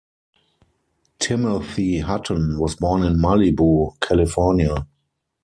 Timothy 1.19 1.99
Hutton 1.99 2.57
was 2.57 2.75
born 2.75 3.03
in 3.03 3.17
Malibu, 3.17 3.99
California. 3.99 4.87